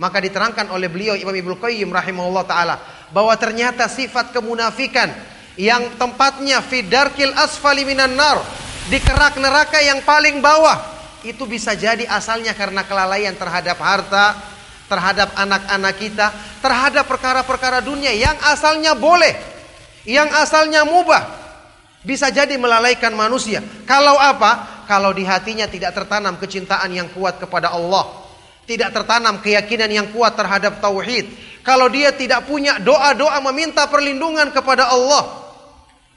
Maka 0.00 0.16
diterangkan 0.16 0.72
oleh 0.72 0.88
beliau 0.88 1.12
Imam 1.12 1.36
Ibnu 1.36 1.60
Qayyim 1.60 1.92
rahimahullah 1.92 2.44
taala 2.48 2.80
bahwa 3.10 3.34
ternyata 3.38 3.86
sifat 3.90 4.30
kemunafikan 4.34 5.10
yang 5.58 5.98
tempatnya 5.98 6.62
fidarkil 6.62 7.34
asfali 7.36 7.82
minan 7.84 8.14
nar 8.14 8.40
di 8.88 8.98
kerak 9.02 9.36
neraka 9.38 9.78
yang 9.82 10.02
paling 10.02 10.38
bawah 10.38 10.78
itu 11.22 11.44
bisa 11.44 11.76
jadi 11.76 12.08
asalnya 12.08 12.56
karena 12.56 12.86
kelalaian 12.86 13.36
terhadap 13.36 13.76
harta, 13.76 14.40
terhadap 14.88 15.30
anak-anak 15.36 15.94
kita, 16.00 16.26
terhadap 16.64 17.04
perkara-perkara 17.04 17.84
dunia 17.84 18.10
yang 18.16 18.34
asalnya 18.48 18.96
boleh, 18.96 19.36
yang 20.08 20.26
asalnya 20.32 20.88
mubah, 20.88 21.22
bisa 22.00 22.32
jadi 22.32 22.56
melalaikan 22.56 23.12
manusia. 23.12 23.60
Kalau 23.84 24.16
apa? 24.16 24.82
Kalau 24.88 25.14
di 25.14 25.22
hatinya 25.22 25.68
tidak 25.70 25.94
tertanam 25.94 26.34
kecintaan 26.40 26.90
yang 26.90 27.08
kuat 27.12 27.38
kepada 27.38 27.70
Allah, 27.70 28.29
tidak 28.70 28.94
tertanam 28.94 29.42
keyakinan 29.42 29.90
yang 29.90 30.06
kuat 30.14 30.38
terhadap 30.38 30.78
tauhid, 30.78 31.26
kalau 31.66 31.90
dia 31.90 32.14
tidak 32.14 32.46
punya 32.46 32.78
doa-doa 32.78 33.42
meminta 33.50 33.90
perlindungan 33.90 34.54
kepada 34.54 34.86
Allah, 34.94 35.26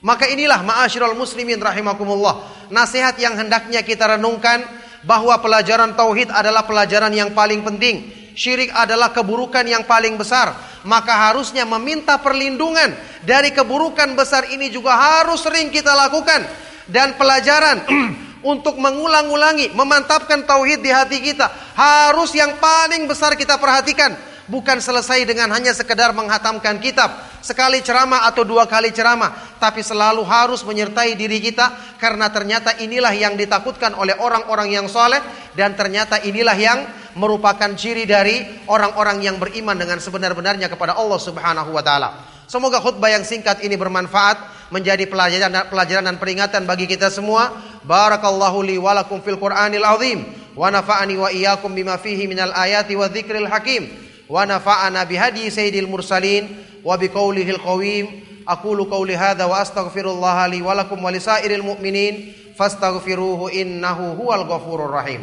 maka 0.06 0.30
inilah 0.30 0.62
ma'asyiral 0.62 1.18
muslimin 1.18 1.58
rahimakumullah. 1.58 2.46
Nasihat 2.70 3.18
yang 3.18 3.34
hendaknya 3.34 3.82
kita 3.82 4.06
renungkan 4.06 4.62
bahwa 5.02 5.34
pelajaran 5.42 5.98
tauhid 5.98 6.30
adalah 6.30 6.62
pelajaran 6.62 7.10
yang 7.10 7.34
paling 7.34 7.66
penting. 7.66 8.22
Syirik 8.38 8.70
adalah 8.74 9.10
keburukan 9.10 9.66
yang 9.66 9.86
paling 9.90 10.14
besar. 10.18 10.54
Maka 10.86 11.30
harusnya 11.30 11.66
meminta 11.66 12.18
perlindungan 12.22 12.94
dari 13.24 13.50
keburukan 13.50 14.14
besar 14.14 14.50
ini 14.52 14.70
juga 14.70 14.94
harus 14.94 15.42
sering 15.42 15.74
kita 15.74 15.94
lakukan. 15.96 16.46
Dan 16.86 17.16
pelajaran 17.16 17.88
untuk 18.44 18.76
mengulang-ulangi, 18.76 19.72
memantapkan 19.72 20.44
tauhid 20.44 20.84
di 20.84 20.92
hati 20.92 21.24
kita 21.24 21.48
harus 21.74 22.36
yang 22.36 22.60
paling 22.60 23.08
besar 23.08 23.34
kita 23.40 23.56
perhatikan 23.58 24.14
bukan 24.48 24.80
selesai 24.84 25.24
dengan 25.24 25.48
hanya 25.56 25.72
sekedar 25.72 26.12
menghatamkan 26.12 26.80
kitab, 26.84 27.10
sekali 27.40 27.80
ceramah 27.80 28.28
atau 28.28 28.44
dua 28.44 28.68
kali 28.68 28.92
ceramah, 28.92 29.32
tapi 29.60 29.80
selalu 29.80 30.24
harus 30.28 30.64
menyertai 30.68 31.16
diri 31.16 31.40
kita 31.40 31.98
karena 32.00 32.28
ternyata 32.28 32.76
inilah 32.84 33.16
yang 33.16 33.40
ditakutkan 33.40 33.96
oleh 33.96 34.16
orang-orang 34.20 34.76
yang 34.76 34.88
soleh 34.92 35.20
dan 35.56 35.76
ternyata 35.80 36.20
inilah 36.24 36.58
yang 36.60 36.80
merupakan 37.16 37.72
ciri 37.78 38.04
dari 38.04 38.66
orang-orang 38.68 39.22
yang 39.24 39.38
beriman 39.38 39.78
dengan 39.78 40.02
sebenar-benarnya 40.02 40.68
kepada 40.68 40.98
Allah 40.98 41.20
Subhanahu 41.22 41.72
wa 41.72 41.84
taala. 41.86 42.10
Semoga 42.44 42.84
khutbah 42.84 43.10
yang 43.10 43.24
singkat 43.24 43.64
ini 43.64 43.80
bermanfaat 43.80 44.63
menjadi 44.74 45.06
pelajaran 45.06 45.70
pelajaran 45.70 46.10
dan 46.10 46.18
peringatan 46.18 46.66
bagi 46.66 46.90
kita 46.90 47.14
semua. 47.14 47.54
Barakallahu 47.86 48.66
li 48.66 48.82
wa 48.82 48.98
lakum 48.98 49.22
fil 49.22 49.38
Qur'anil 49.38 49.86
azim. 49.86 50.26
Wa 50.58 50.74
nafa'ani 50.74 51.14
wa 51.14 51.30
iyyakum 51.30 51.78
bima 51.78 52.02
fihi 52.02 52.26
minal 52.26 52.50
ayati 52.58 52.98
wa 52.98 53.06
dzikril 53.06 53.46
hakim. 53.46 53.86
Wa 54.26 54.50
nafa'ana 54.50 55.06
bihadi 55.06 55.54
sayyidil 55.54 55.86
mursalin 55.86 56.50
wa 56.82 56.98
biqaulihil 56.98 57.62
qawim. 57.62 58.06
Aqulu 58.50 58.90
qawli 58.90 59.14
hadza 59.14 59.46
wa 59.46 59.62
astaghfirullah 59.62 60.50
li 60.50 60.66
wa 60.66 60.74
lakum 60.74 60.98
wa 60.98 61.14
lisairil 61.14 61.62
mu'minin. 61.62 62.34
Fastaghfiruhu 62.58 63.54
innahu 63.54 64.18
huwal 64.18 64.50
ghafurur 64.50 64.90
rahim. 64.90 65.22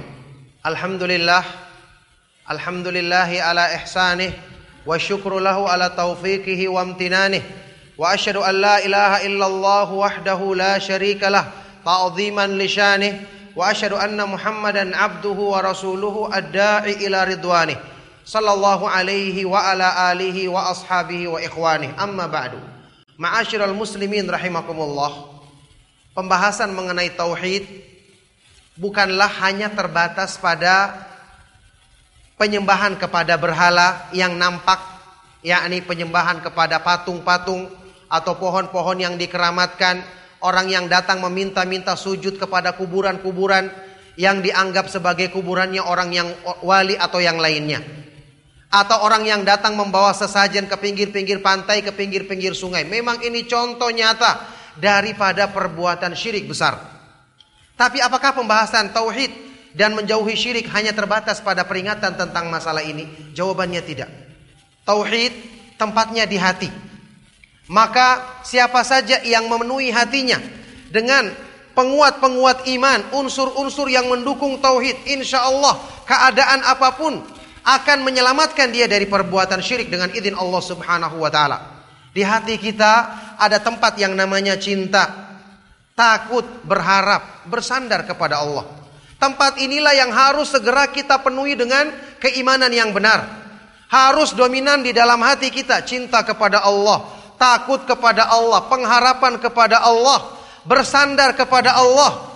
Alhamdulillah. 0.63 1.43
Alhamdulillahi 2.47 3.43
ala 3.43 3.75
ihsanih. 3.83 4.31
Wa 4.87 4.95
syukru 4.95 5.43
lahu 5.43 5.67
ala 5.67 5.91
taufiqihi 5.91 6.71
wa 6.71 6.87
amtinanih 6.87 7.70
واشهد 8.01 8.37
ان 8.37 8.55
لا 8.65 8.81
اله 8.81 9.27
الا 9.29 9.47
الله 9.47 9.93
وحده 9.93 10.55
لا 10.57 10.79
شريك 10.79 11.23
له 11.23 11.45
تعظيما 11.85 12.47
لشانه 12.47 13.21
واشهد 13.57 13.93
ان 13.93 14.17
محمدا 14.17 14.97
عبده 14.97 15.39
ورسوله 15.53 16.39
الداعي 16.39 16.93
الى 17.05 17.25
رضوانه 17.25 17.77
صلى 18.25 18.53
الله 18.53 18.81
عليه 18.91 19.45
وعلى 19.45 20.13
اله 20.13 20.49
واصحابه 20.49 21.29
واخوانه 21.29 21.93
اما 22.01 22.27
بعد 22.27 22.53
معاشر 23.21 23.61
رحمكم 24.33 24.79
الله 24.81 25.13
pembahasan 26.17 26.73
mengenai 26.73 27.13
tauhid 27.13 27.69
bukanlah 28.81 29.29
hanya 29.45 29.69
terbatas 29.69 30.41
pada 30.41 31.05
penyembahan 32.41 32.97
kepada 32.97 33.37
berhala 33.37 34.09
yang 34.17 34.41
nampak 34.41 34.81
yakni 35.45 35.85
penyembahan 35.85 36.41
kepada 36.41 36.81
patung-patung 36.81 37.80
atau 38.11 38.35
pohon-pohon 38.37 38.99
yang 38.99 39.15
dikeramatkan, 39.15 40.03
orang 40.43 40.67
yang 40.67 40.91
datang 40.91 41.23
meminta-minta 41.23 41.95
sujud 41.95 42.37
kepada 42.37 42.75
kuburan-kuburan 42.75 43.71
yang 44.19 44.43
dianggap 44.43 44.91
sebagai 44.91 45.31
kuburannya 45.31 45.81
orang 45.81 46.11
yang 46.11 46.29
wali 46.67 46.99
atau 46.99 47.23
yang 47.23 47.39
lainnya. 47.39 47.81
Atau 48.71 49.03
orang 49.03 49.27
yang 49.27 49.43
datang 49.43 49.75
membawa 49.75 50.15
sesajen 50.15 50.67
ke 50.67 50.77
pinggir-pinggir 50.79 51.43
pantai, 51.43 51.83
ke 51.83 51.91
pinggir-pinggir 51.95 52.55
sungai. 52.55 52.87
Memang 52.87 53.23
ini 53.23 53.47
contoh 53.47 53.91
nyata 53.91 54.47
daripada 54.79 55.51
perbuatan 55.51 56.15
syirik 56.15 56.47
besar. 56.47 56.79
Tapi 57.75 57.99
apakah 57.99 58.37
pembahasan 58.37 58.95
tauhid 58.95 59.33
dan 59.75 59.97
menjauhi 59.99 60.37
syirik 60.39 60.71
hanya 60.71 60.95
terbatas 60.95 61.43
pada 61.43 61.67
peringatan 61.67 62.15
tentang 62.15 62.47
masalah 62.47 62.85
ini? 62.85 63.33
Jawabannya 63.35 63.83
tidak. 63.83 64.11
Tauhid 64.87 65.33
tempatnya 65.75 66.29
di 66.29 66.39
hati. 66.39 66.90
Maka 67.71 68.43
siapa 68.43 68.83
saja 68.83 69.23
yang 69.23 69.47
memenuhi 69.47 69.95
hatinya 69.95 70.43
dengan 70.91 71.31
penguat-penguat 71.79 72.67
iman, 72.67 73.15
unsur-unsur 73.15 73.87
yang 73.87 74.11
mendukung 74.11 74.59
tauhid, 74.59 75.07
insya 75.07 75.47
Allah 75.47 75.79
keadaan 76.03 76.67
apa 76.67 76.99
pun 76.99 77.23
akan 77.63 77.99
menyelamatkan 78.03 78.75
dia 78.75 78.91
dari 78.91 79.07
perbuatan 79.07 79.63
syirik 79.63 79.87
dengan 79.87 80.11
izin 80.11 80.35
Allah 80.35 80.63
Subhanahu 80.67 81.23
wa 81.23 81.31
taala. 81.31 81.59
Di 82.11 82.27
hati 82.27 82.59
kita 82.59 82.93
ada 83.39 83.63
tempat 83.63 83.95
yang 84.03 84.19
namanya 84.19 84.59
cinta, 84.59 85.31
takut, 85.95 86.43
berharap, 86.67 87.47
bersandar 87.47 88.03
kepada 88.03 88.43
Allah. 88.43 88.67
Tempat 89.21 89.63
inilah 89.63 89.95
yang 89.95 90.11
harus 90.11 90.51
segera 90.51 90.91
kita 90.91 91.23
penuhi 91.23 91.55
dengan 91.55 91.93
keimanan 92.19 92.73
yang 92.75 92.91
benar. 92.91 93.31
Harus 93.87 94.35
dominan 94.35 94.83
di 94.83 94.91
dalam 94.91 95.23
hati 95.23 95.55
kita 95.55 95.87
cinta 95.87 96.27
kepada 96.27 96.67
Allah, 96.67 97.20
takut 97.41 97.89
kepada 97.89 98.29
Allah, 98.29 98.69
pengharapan 98.69 99.41
kepada 99.41 99.81
Allah, 99.81 100.37
bersandar 100.69 101.33
kepada 101.33 101.73
Allah. 101.73 102.29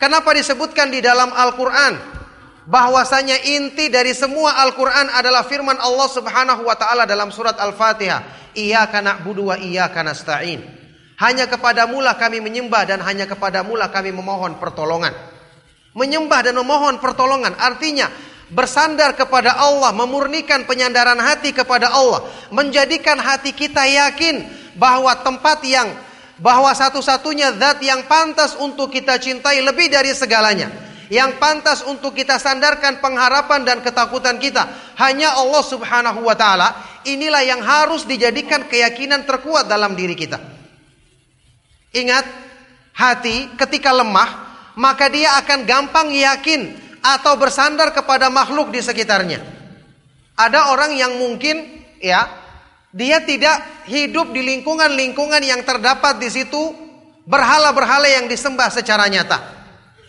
Kenapa 0.00 0.32
disebutkan 0.32 0.88
di 0.88 1.04
dalam 1.04 1.28
Al-Quran? 1.36 2.16
Bahwasanya 2.66 3.46
inti 3.46 3.92
dari 3.92 4.16
semua 4.16 4.58
Al-Quran 4.64 5.12
adalah 5.12 5.44
firman 5.46 5.76
Allah 5.78 6.08
subhanahu 6.10 6.66
wa 6.66 6.74
ta'ala 6.74 7.04
dalam 7.04 7.28
surat 7.28 7.54
Al-Fatihah. 7.60 8.50
Iyaka 8.56 9.04
na'budu 9.04 9.52
wa 9.52 9.56
iyaka 9.60 10.00
nasta'in. 10.00 10.64
Hanya 11.20 11.46
kepada 11.46 11.86
mula 11.86 12.16
kami 12.16 12.40
menyembah 12.42 12.88
dan 12.88 13.00
hanya 13.04 13.28
kepada 13.28 13.62
mula 13.62 13.92
kami 13.92 14.10
memohon 14.10 14.58
pertolongan. 14.58 15.12
Menyembah 15.96 16.40
dan 16.44 16.58
memohon 16.60 17.00
pertolongan 17.00 17.56
artinya 17.56 18.10
bersandar 18.50 19.18
kepada 19.18 19.58
Allah, 19.58 19.90
memurnikan 19.90 20.62
penyandaran 20.68 21.18
hati 21.18 21.50
kepada 21.50 21.90
Allah, 21.90 22.22
menjadikan 22.54 23.18
hati 23.18 23.50
kita 23.50 23.82
yakin 23.82 24.46
bahwa 24.78 25.10
tempat 25.22 25.62
yang 25.66 25.88
bahwa 26.36 26.68
satu-satunya 26.68 27.56
zat 27.56 27.80
yang 27.80 28.04
pantas 28.04 28.52
untuk 28.60 28.92
kita 28.92 29.16
cintai 29.16 29.64
lebih 29.64 29.88
dari 29.88 30.12
segalanya. 30.12 30.68
Yang 31.06 31.38
pantas 31.38 31.78
untuk 31.86 32.18
kita 32.18 32.34
sandarkan 32.34 32.98
pengharapan 32.98 33.62
dan 33.62 33.78
ketakutan 33.78 34.42
kita 34.42 34.66
hanya 34.98 35.38
Allah 35.38 35.62
Subhanahu 35.62 36.26
wa 36.26 36.34
taala. 36.34 36.74
Inilah 37.06 37.46
yang 37.46 37.62
harus 37.62 38.02
dijadikan 38.02 38.66
keyakinan 38.66 39.22
terkuat 39.22 39.70
dalam 39.70 39.94
diri 39.94 40.18
kita. 40.18 40.42
Ingat, 41.94 42.26
hati 42.90 43.54
ketika 43.54 43.94
lemah 43.94 44.46
maka 44.76 45.08
dia 45.12 45.36
akan 45.40 45.68
gampang 45.68 46.08
yakin 46.12 46.85
atau 47.14 47.38
bersandar 47.38 47.94
kepada 47.94 48.26
makhluk 48.26 48.74
di 48.74 48.82
sekitarnya. 48.82 49.38
Ada 50.34 50.74
orang 50.74 50.98
yang 50.98 51.14
mungkin 51.22 51.86
ya 52.02 52.26
dia 52.90 53.22
tidak 53.22 53.86
hidup 53.86 54.34
di 54.34 54.42
lingkungan-lingkungan 54.42 55.40
yang 55.44 55.62
terdapat 55.62 56.18
di 56.18 56.28
situ 56.32 56.74
berhala-berhala 57.28 58.10
yang 58.10 58.26
disembah 58.26 58.72
secara 58.74 59.06
nyata. 59.06 59.54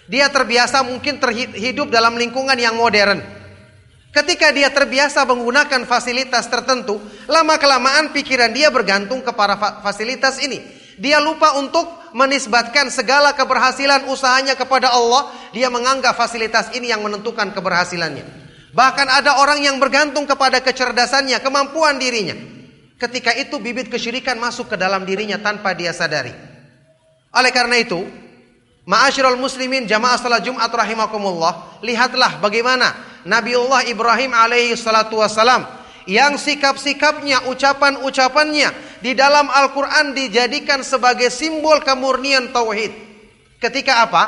Dia 0.07 0.31
terbiasa 0.31 0.81
mungkin 0.87 1.19
terhidup 1.19 1.91
dalam 1.91 2.15
lingkungan 2.15 2.55
yang 2.55 2.79
modern. 2.79 3.19
Ketika 4.15 4.49
dia 4.55 4.71
terbiasa 4.71 5.27
menggunakan 5.27 5.83
fasilitas 5.83 6.47
tertentu, 6.47 6.97
lama-kelamaan 7.27 8.15
pikiran 8.15 8.49
dia 8.49 8.71
bergantung 8.71 9.19
kepada 9.21 9.59
fasilitas 9.83 10.39
ini. 10.41 10.63
Dia 10.97 11.21
lupa 11.21 11.53
untuk 11.61 11.85
menisbatkan 12.17 12.89
segala 12.89 13.37
keberhasilan 13.37 14.09
usahanya 14.09 14.57
kepada 14.57 14.89
Allah. 14.89 15.29
Dia 15.53 15.69
menganggap 15.69 16.17
fasilitas 16.17 16.73
ini 16.73 16.89
yang 16.89 17.05
menentukan 17.05 17.53
keberhasilannya. 17.53 18.25
Bahkan 18.73 19.07
ada 19.09 19.41
orang 19.41 19.61
yang 19.61 19.77
bergantung 19.77 20.25
kepada 20.25 20.57
kecerdasannya, 20.61 21.37
kemampuan 21.41 22.01
dirinya. 22.01 22.33
Ketika 22.97 23.29
itu 23.37 23.61
bibit 23.61 23.93
kesyirikan 23.93 24.41
masuk 24.41 24.73
ke 24.73 24.75
dalam 24.77 25.05
dirinya 25.05 25.37
tanpa 25.37 25.77
dia 25.77 25.93
sadari. 25.93 26.33
Oleh 27.29 27.53
karena 27.53 27.77
itu, 27.77 28.01
ma'asyiral 28.89 29.37
muslimin 29.37 29.85
jamaah 29.85 30.17
salat 30.17 30.41
Jumat 30.41 30.73
rahimakumullah, 30.73 31.77
lihatlah 31.85 32.41
bagaimana 32.41 32.97
Nabiullah 33.21 33.85
Ibrahim 33.85 34.33
alaihi 34.33 34.73
salatu 34.73 35.21
wasalam 35.21 35.76
yang 36.07 36.39
sikap-sikapnya, 36.39 37.51
ucapan-ucapannya 37.51 38.99
di 39.03 39.11
dalam 39.13 39.51
Al-Qur'an 39.51 40.15
dijadikan 40.15 40.81
sebagai 40.81 41.27
simbol 41.27 41.83
kemurnian 41.83 42.55
tauhid. 42.55 42.95
Ketika 43.59 44.07
apa? 44.07 44.23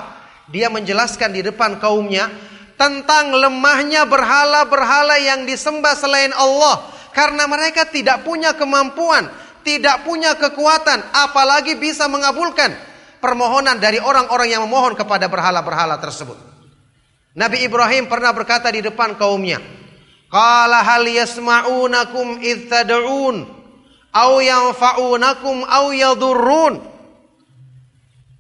Dia 0.52 0.68
menjelaskan 0.68 1.32
di 1.32 1.42
depan 1.42 1.80
kaumnya 1.80 2.28
tentang 2.76 3.32
lemahnya 3.32 4.04
berhala-berhala 4.08 5.20
yang 5.24 5.48
disembah 5.48 5.96
selain 5.96 6.36
Allah 6.36 6.84
karena 7.16 7.48
mereka 7.48 7.88
tidak 7.88 8.28
punya 8.28 8.56
kemampuan, 8.56 9.32
tidak 9.64 10.04
punya 10.04 10.36
kekuatan, 10.36 11.00
apalagi 11.16 11.80
bisa 11.80 12.08
mengabulkan 12.12 12.76
permohonan 13.24 13.80
dari 13.80 14.00
orang-orang 14.00 14.52
yang 14.52 14.64
memohon 14.66 14.96
kepada 14.96 15.28
berhala-berhala 15.28 16.00
tersebut. 16.00 16.36
Nabi 17.38 17.64
Ibrahim 17.64 18.10
pernah 18.10 18.34
berkata 18.34 18.74
di 18.74 18.82
depan 18.82 19.16
kaumnya, 19.16 19.62
"Qala 20.30 20.86
hal 20.86 21.04
yasma'unakum 21.10 22.38
idh 22.42 22.70
tad'un 22.70 23.50
aw 24.14 24.32
yanfa'unakum 24.38 25.66
aw 25.66 25.90
yadurrun?" 25.90 26.90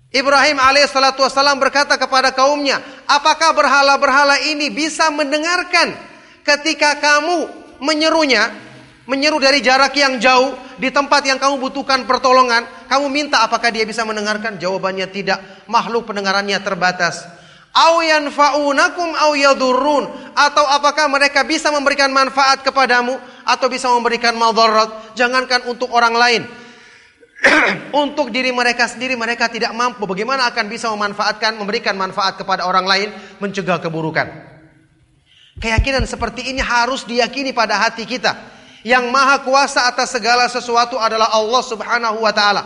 Ibrahim 0.09 0.57
alaihissalatu 0.57 1.21
wassalam 1.21 1.61
berkata 1.61 1.93
kepada 1.93 2.33
kaumnya, 2.33 2.81
apakah 3.05 3.53
berhala-berhala 3.53 4.41
ini 4.41 4.73
bisa 4.73 5.13
mendengarkan 5.13 5.93
ketika 6.41 6.97
kamu 6.97 7.45
menyerunya, 7.77 8.49
menyeru 9.05 9.37
dari 9.37 9.61
jarak 9.61 9.93
yang 9.93 10.17
jauh 10.17 10.57
di 10.81 10.89
tempat 10.89 11.29
yang 11.29 11.37
kamu 11.37 11.61
butuhkan 11.61 12.09
pertolongan, 12.09 12.65
kamu 12.89 13.05
minta 13.05 13.45
apakah 13.45 13.69
dia 13.69 13.85
bisa 13.85 14.01
mendengarkan? 14.01 14.57
Jawabannya 14.57 15.05
tidak. 15.13 15.45
Makhluk 15.69 16.09
pendengarannya 16.09 16.57
terbatas. 16.57 17.38
Au 17.79 18.03
yanfa'unakum 18.03 19.15
au 19.15 19.31
yadurrun 19.39 20.03
atau 20.35 20.65
apakah 20.67 21.07
mereka 21.07 21.47
bisa 21.47 21.71
memberikan 21.71 22.11
manfaat 22.11 22.59
kepadamu 22.59 23.15
atau 23.47 23.71
bisa 23.71 23.87
memberikan 23.87 24.35
madarat? 24.35 25.15
Jangankan 25.15 25.63
untuk 25.71 25.87
orang 25.95 26.11
lain. 26.11 26.43
untuk 28.03 28.35
diri 28.35 28.51
mereka 28.51 28.83
sendiri 28.83 29.15
mereka 29.15 29.47
tidak 29.47 29.71
mampu. 29.71 30.03
Bagaimana 30.03 30.51
akan 30.51 30.65
bisa 30.67 30.91
memanfaatkan, 30.91 31.55
memberikan 31.55 31.95
manfaat 31.95 32.35
kepada 32.35 32.67
orang 32.67 32.83
lain, 32.83 33.09
mencegah 33.39 33.79
keburukan? 33.79 34.27
Keyakinan 35.59 36.03
seperti 36.07 36.51
ini 36.51 36.59
harus 36.59 37.03
diyakini 37.03 37.55
pada 37.55 37.79
hati 37.79 38.03
kita. 38.03 38.35
Yang 38.83 39.11
maha 39.11 39.43
kuasa 39.43 39.91
atas 39.91 40.15
segala 40.15 40.47
sesuatu 40.47 40.95
adalah 40.95 41.35
Allah 41.35 41.63
subhanahu 41.63 42.23
wa 42.23 42.31
ta'ala. 42.31 42.63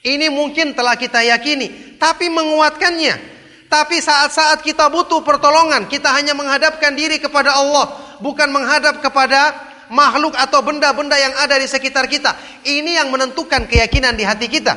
Ini 0.00 0.32
mungkin 0.32 0.72
telah 0.72 0.96
kita 0.96 1.20
yakini. 1.20 1.96
Tapi 2.00 2.32
menguatkannya. 2.32 3.39
Tapi 3.70 4.02
saat-saat 4.02 4.66
kita 4.66 4.90
butuh 4.90 5.22
pertolongan. 5.22 5.86
Kita 5.86 6.10
hanya 6.10 6.34
menghadapkan 6.34 6.90
diri 6.90 7.22
kepada 7.22 7.54
Allah. 7.54 7.94
Bukan 8.18 8.50
menghadap 8.50 8.98
kepada 8.98 9.54
makhluk 9.94 10.34
atau 10.34 10.58
benda-benda 10.58 11.14
yang 11.14 11.30
ada 11.38 11.54
di 11.54 11.70
sekitar 11.70 12.10
kita. 12.10 12.34
Ini 12.66 12.98
yang 12.98 13.14
menentukan 13.14 13.70
keyakinan 13.70 14.18
di 14.18 14.26
hati 14.26 14.50
kita. 14.50 14.74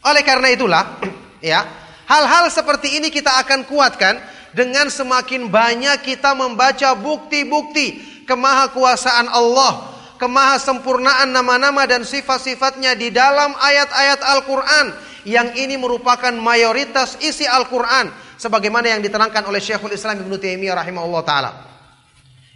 Oleh 0.00 0.24
karena 0.24 0.48
itulah, 0.48 0.96
ya, 1.44 1.60
hal-hal 2.08 2.48
seperti 2.48 2.96
ini 2.96 3.12
kita 3.12 3.36
akan 3.44 3.68
kuatkan 3.68 4.16
dengan 4.56 4.88
semakin 4.88 5.52
banyak 5.52 6.00
kita 6.00 6.32
membaca 6.32 6.96
bukti-bukti 6.96 8.00
kemahakuasaan 8.24 9.28
Allah, 9.28 9.92
kemahasempurnaan 10.16 11.28
nama-nama 11.28 11.84
dan 11.84 12.08
sifat-sifatnya 12.08 12.96
di 12.96 13.12
dalam 13.12 13.52
ayat-ayat 13.60 14.20
Al-Quran 14.24 15.09
yang 15.28 15.52
ini 15.56 15.76
merupakan 15.76 16.32
mayoritas 16.32 17.20
isi 17.20 17.44
Al-Quran 17.44 18.10
sebagaimana 18.40 18.96
yang 18.96 19.04
diterangkan 19.04 19.44
oleh 19.44 19.60
Syekhul 19.60 19.92
Islam 19.92 20.24
Ibnu 20.24 20.40
Taimiyah 20.40 20.80
rahimahullah 20.80 21.22
taala. 21.24 21.50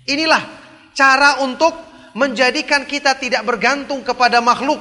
Inilah 0.08 0.42
cara 0.96 1.44
untuk 1.44 1.72
menjadikan 2.16 2.88
kita 2.88 3.18
tidak 3.18 3.44
bergantung 3.44 4.00
kepada 4.00 4.38
makhluk 4.40 4.80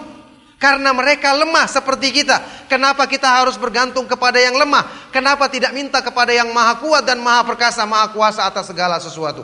karena 0.61 0.95
mereka 0.95 1.35
lemah 1.35 1.67
seperti 1.67 2.23
kita. 2.23 2.67
Kenapa 2.71 3.03
kita 3.03 3.27
harus 3.27 3.59
bergantung 3.59 4.07
kepada 4.07 4.39
yang 4.39 4.55
lemah? 4.55 5.11
Kenapa 5.11 5.51
tidak 5.51 5.75
minta 5.75 5.99
kepada 5.99 6.31
yang 6.31 6.47
maha 6.55 6.79
kuat 6.79 7.03
dan 7.03 7.19
maha 7.19 7.43
perkasa, 7.43 7.83
maha 7.83 8.15
kuasa 8.15 8.47
atas 8.47 8.71
segala 8.71 8.95
sesuatu? 9.03 9.43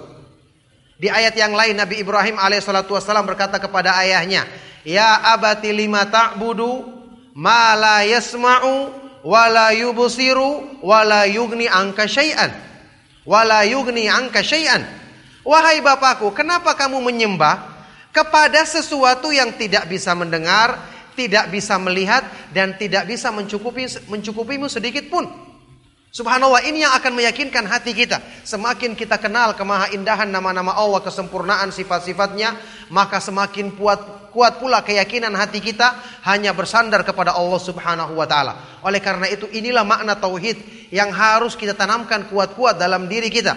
Di 0.99 1.11
ayat 1.11 1.35
yang 1.35 1.55
lain 1.55 1.75
Nabi 1.75 1.99
Ibrahim 2.03 2.39
alaihissalatu 2.39 2.95
wassalam 2.95 3.23
berkata 3.23 3.55
kepada 3.55 3.95
ayahnya, 4.03 4.47
"Ya 4.83 5.19
abati 5.31 5.71
lima 5.71 6.03
ta'budu 6.07 6.98
ma 7.39 7.71
la 7.79 8.03
yasma'u 8.03 8.91
wa 9.23 9.43
la 9.47 9.71
yubsiru 9.71 10.83
wa 10.83 11.07
la 11.07 11.23
yugni 11.23 11.71
anka 11.71 12.03
syai'an." 12.03 12.51
Yugni 13.69 14.11
anka. 14.11 14.43
Wahai 15.45 15.79
bapakku, 15.79 16.35
kenapa 16.35 16.75
kamu 16.75 16.99
menyembah 16.99 17.63
kepada 18.11 18.61
sesuatu 18.67 19.31
yang 19.31 19.55
tidak 19.55 19.87
bisa 19.87 20.11
mendengar, 20.13 20.77
tidak 21.15 21.47
bisa 21.49 21.79
melihat 21.79 22.27
dan 22.51 22.75
tidak 22.75 23.07
bisa 23.07 23.31
mencukupi 23.31 23.87
mencukupimu 24.09 24.67
sedikit 24.67 25.07
pun? 25.07 25.48
Subhanallah 26.09 26.65
ini 26.65 26.81
yang 26.81 26.89
akan 26.97 27.13
meyakinkan 27.21 27.69
hati 27.69 27.93
kita. 27.93 28.17
Semakin 28.41 28.97
kita 28.97 29.21
kenal 29.21 29.53
kemahaindahan 29.53 30.25
nama-nama 30.25 30.73
Allah, 30.73 31.05
kesempurnaan 31.05 31.69
sifat-sifatnya, 31.69 32.57
maka 32.89 33.21
semakin 33.21 33.77
kuat 33.77 34.33
kuat 34.33 34.57
pula 34.57 34.81
keyakinan 34.81 35.33
hati 35.37 35.61
kita 35.61 36.01
hanya 36.25 36.53
bersandar 36.53 37.05
kepada 37.05 37.37
Allah 37.37 37.61
Subhanahu 37.61 38.17
wa 38.17 38.25
taala. 38.25 38.81
Oleh 38.81 38.97
karena 38.97 39.29
itu 39.29 39.45
inilah 39.53 39.85
makna 39.85 40.17
tauhid 40.17 40.89
yang 40.89 41.13
harus 41.13 41.53
kita 41.53 41.77
tanamkan 41.77 42.25
kuat-kuat 42.25 42.81
dalam 42.81 43.05
diri 43.05 43.29
kita. 43.29 43.53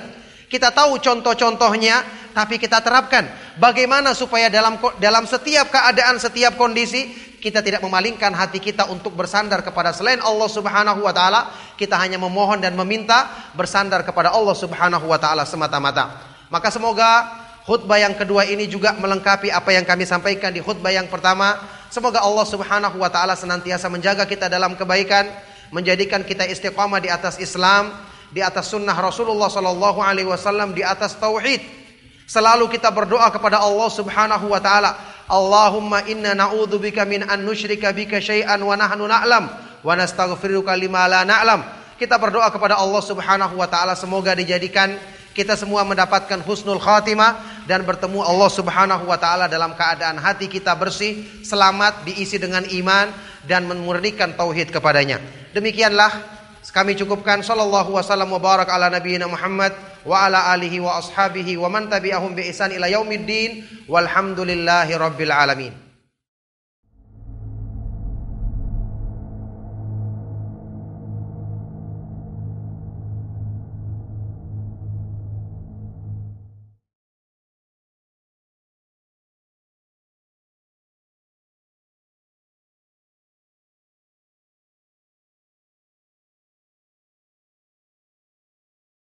Kita 0.52 0.68
tahu 0.76 1.00
contoh-contohnya, 1.00 2.04
tapi 2.36 2.60
kita 2.60 2.84
terapkan. 2.84 3.24
Bagaimana 3.56 4.12
supaya 4.12 4.52
dalam 4.52 4.76
dalam 5.00 5.24
setiap 5.24 5.72
keadaan, 5.72 6.20
setiap 6.20 6.60
kondisi 6.60 7.31
kita 7.42 7.58
tidak 7.58 7.82
memalingkan 7.82 8.30
hati 8.30 8.62
kita 8.62 8.86
untuk 8.86 9.18
bersandar 9.18 9.66
kepada 9.66 9.90
selain 9.90 10.22
Allah 10.22 10.46
Subhanahu 10.46 11.02
wa 11.02 11.10
taala, 11.10 11.50
kita 11.74 11.98
hanya 11.98 12.14
memohon 12.14 12.62
dan 12.62 12.78
meminta 12.78 13.50
bersandar 13.58 14.06
kepada 14.06 14.30
Allah 14.30 14.54
Subhanahu 14.54 15.10
wa 15.10 15.18
taala 15.18 15.42
semata-mata. 15.42 16.22
Maka 16.54 16.70
semoga 16.70 17.26
khutbah 17.66 17.98
yang 17.98 18.14
kedua 18.14 18.46
ini 18.46 18.70
juga 18.70 18.94
melengkapi 18.94 19.50
apa 19.50 19.74
yang 19.74 19.82
kami 19.82 20.06
sampaikan 20.06 20.54
di 20.54 20.62
khutbah 20.62 20.94
yang 20.94 21.10
pertama. 21.10 21.58
Semoga 21.90 22.22
Allah 22.22 22.46
Subhanahu 22.46 23.02
wa 23.02 23.10
taala 23.10 23.34
senantiasa 23.34 23.90
menjaga 23.90 24.22
kita 24.22 24.46
dalam 24.46 24.78
kebaikan, 24.78 25.26
menjadikan 25.74 26.22
kita 26.22 26.46
istiqamah 26.46 27.02
di 27.02 27.10
atas 27.10 27.42
Islam, 27.42 27.90
di 28.30 28.38
atas 28.38 28.70
sunnah 28.70 28.94
Rasulullah 28.94 29.50
sallallahu 29.50 29.98
alaihi 29.98 30.30
wasallam, 30.30 30.78
di 30.78 30.86
atas 30.86 31.18
tauhid. 31.18 31.82
Selalu 32.22 32.70
kita 32.70 32.94
berdoa 32.94 33.34
kepada 33.34 33.58
Allah 33.58 33.90
Subhanahu 33.90 34.46
wa 34.46 34.62
taala 34.62 34.94
Allahumma 35.32 36.04
inna 36.04 36.36
na'udzubika 36.36 37.08
min 37.08 37.24
an 37.24 37.40
nusyrika 37.40 37.88
bika 37.96 38.20
syai'an 38.20 38.60
wa 38.60 38.76
nahnu 38.76 39.08
na'lam 39.08 39.48
wa 39.80 39.92
nastaghfiruka 39.96 40.76
lima 40.76 41.08
la 41.08 41.24
na'lam. 41.24 41.64
Kita 41.96 42.20
berdoa 42.20 42.52
kepada 42.52 42.76
Allah 42.76 43.00
Subhanahu 43.00 43.56
wa 43.56 43.64
taala 43.64 43.96
semoga 43.96 44.36
dijadikan 44.36 44.92
kita 45.32 45.56
semua 45.56 45.80
mendapatkan 45.88 46.44
husnul 46.44 46.76
khatimah 46.76 47.64
dan 47.64 47.80
bertemu 47.88 48.20
Allah 48.20 48.50
Subhanahu 48.52 49.08
wa 49.08 49.16
taala 49.16 49.48
dalam 49.48 49.72
keadaan 49.72 50.20
hati 50.20 50.52
kita 50.52 50.76
bersih, 50.76 51.24
selamat, 51.40 52.04
diisi 52.04 52.36
dengan 52.36 52.68
iman 52.68 53.08
dan 53.48 53.64
memurnikan 53.64 54.36
tauhid 54.36 54.68
kepadanya. 54.68 55.16
Demikianlah 55.56 56.41
kami 56.70 56.94
cukupkan 56.94 57.42
sallallahu 57.42 57.98
wasallam 57.98 58.30
wa 58.30 58.38
barak 58.38 58.70
ala 58.70 58.86
nabiyina 58.86 59.26
Muhammad 59.26 59.74
wa 60.06 60.30
ala 60.30 60.54
alihi 60.54 60.78
wa 60.78 61.02
ashabihi 61.02 61.58
wa 61.58 61.66
man 61.66 61.90
tabi'ahum 61.90 62.38
bi 62.38 62.46
ihsan 62.46 62.70
ila 62.70 62.86
yaumiddin. 62.86 63.66
Walhamdulillahi 63.90 64.94
rabbil 64.94 65.34
alamin 65.34 65.91